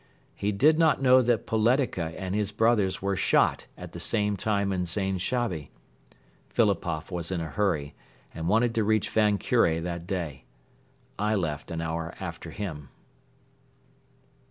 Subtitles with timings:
[0.35, 4.71] He did not know that Poletika and his brothers were shot at the same time
[4.71, 5.69] in Zain Shabi.
[6.49, 7.93] Philipoff was in a hurry
[8.33, 10.45] and wanted to reach Van Kure that day.
[11.19, 12.89] I left an hour after him.